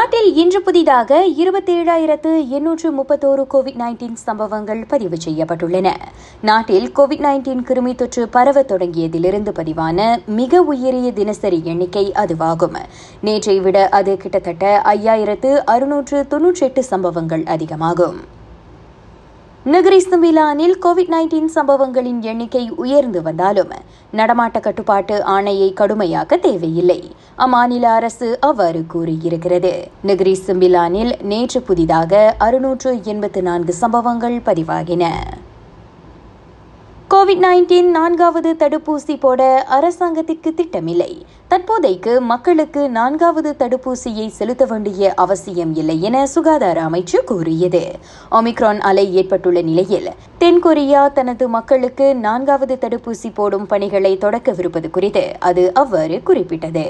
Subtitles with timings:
[0.00, 5.88] நாட்டில் இன்று புதிதாக இருபத்தேழாயிரத்து எண்ணூற்று முப்பத்தோரு கோவிட் நைன்டீன் சம்பவங்கள் பதிவு செய்யப்பட்டுள்ளன.
[6.40, 12.80] நாட்டில் கோவிட் நைன்டீன் கிருமி தொற்று பரவ தொடங்கியதிலிருந்து பதிவான மிக உயரிய தினசரி எண்ணிக்கை அதுவாகும்.
[13.20, 18.20] நேற்றை விட அது கிட்டத்தட்ட ஐயாயிரத்து அறுநூற்று தொன்னூற்றி எட்டு சம்பவங்கள் அதிகமாகும்.
[19.66, 23.72] நகரிஸ்து மிலானில் கோவிட் நைன்டீன் சம்பவங்களின் எண்ணிக்கை உயர்ந்து வந்தாலும்
[24.12, 29.84] நடமாட்ட கட்டுப்பாட்டு ஆணையை கடுமையாக்க தேவையில்லை அம்மாநில அரசு அவ்வாறு கூறியிருக்கிறது.
[30.06, 35.12] நகரிஸ்து மிலானில் நேற்று புதிதாக அறுநூற்று எண்பத்து நான்கு சம்பவங்கள் பதிவாகின.
[37.20, 41.26] கோவிட் நைன்டீன் நான்காவது தடுப்பூசி போட அரசாங்கத்திற்கு திட்டமில்லை.
[41.48, 47.82] தற்போதைக்கு மக்களுக்கு நான்காவது தடுப்பூசியை செலுத்த வேண்டிய அவசியம் இல்லை என சுகாதார அமைச்சு கூறியது.
[48.30, 56.22] ஒமிக்ரான் அலை ஏற்பட்டுள்ள நிலையில் தென்கொரியா தனது மக்களுக்கு நான்காவது தடுப்பூசி போடும் பணிகளை தொடக்கவிருப்பது குறித்து அது அவ்வாறு
[56.24, 56.86] குறிப்பிட்டது.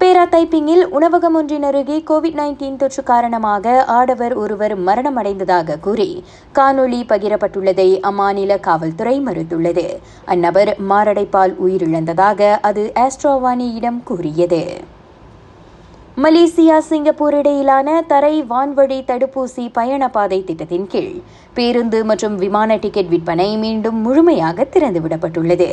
[0.00, 7.86] பேரா தைப்பிங்கில் உணவகம் ஒன்றின் அருகே கோவிட் நைன்டீன் தொற்று காரணமாக ஆடவர் ஒருவர் மரணமடைந்ததாக கூறி காணொலி பகிரப்பட்டுள்ளதை
[8.02, 9.86] அம்மாநில காவல்துறை மறுத்துள்ளது.
[10.26, 14.62] அந்நபர் மாரடைப்பால் உயிரிழந்ததாக அது ஆஸ்ட்ரோவானியிடம் கூறியது.
[16.24, 21.16] மலேசியா சிங்கப்பூர் இடையிலான தரை வான்வழி தடுப்பூசி பயணப்பாதை திட்டத்தின் கீழ்
[21.54, 25.66] பேருந்து மற்றும் விமான டிக்கெட் விற்பனை மீண்டும் முழுமையாக திறந்துவிடப்பட்டுள்ளது.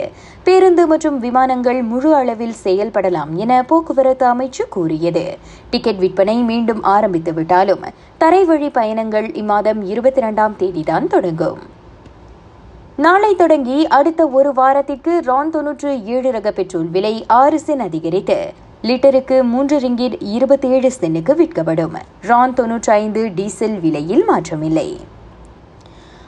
[0.44, 5.24] பேருந்து மற்றும் விமானங்கள் முழு அளவில் செயல்படலாம் என போக்குவரத்து அமைச்சு கூறியது.
[5.70, 7.86] டிக்கெட் விற்பனை மீண்டும் ஆரம்பித்து விட்டாலும்
[8.24, 11.62] தரைவழி பயணங்கள் இம்மாதம் இருபத்தி இரண்டாம் தேதிதான் தொடங்கும்.
[13.06, 18.38] நாளை தொடங்கி அடுத்த ஒரு வாரத்திற்கு ரான் தொன்னூற்று ஏழு ரக பெட்ரோல் விலை ஆறு சென் அதிகரித்து
[18.88, 21.94] லிட்டருக்கு மூன்று ரிங்கிட் இருபத்தி ஏழு சென்னுக்கு விற்கப்படும்.
[22.22, 24.98] ரான் தொன்னூற்றி ஐந்து டீசல் விலையில் மாற்றமில்லை.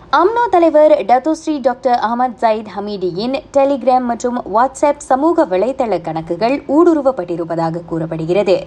[0.09, 8.57] அம்னோ தலைவர் டத்தோஸ்ரீ டாக்டர் அகமது ஜயித் ஹமீடியின் டெலிகிராம் மற்றும் வாட்ஸ்அப் சமூக வலைதள கணக்குகள் ஊடுருவப்பட்டிருப்பதாக கூறப்படுகிறது.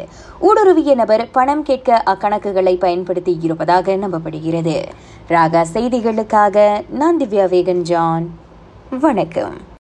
[0.40, 4.84] ஊடுருவிய நபர் பணம் கேட்க அக்கணக்குகளை பயன்படுத்தி இருப்பதாக நம்பப்படுகிறது.
[5.28, 8.28] ராகா செய்திகளுக்காக நான் திவ்யா வேகன் ஜான்
[9.00, 9.76] வணக்கம்.